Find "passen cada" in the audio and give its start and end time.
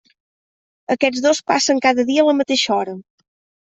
1.53-2.09